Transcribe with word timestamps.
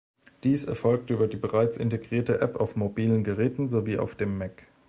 Dies 0.43 0.65
erfolgte 0.65 1.13
über 1.13 1.27
die 1.27 1.37
bereits 1.37 1.77
integrierte 1.77 2.41
App 2.41 2.55
auf 2.55 2.75
mobilen 2.75 3.23
Geräten 3.23 3.69
sowie 3.69 3.99
auf 3.99 4.15
dem 4.15 4.35
Mac. 4.35 4.65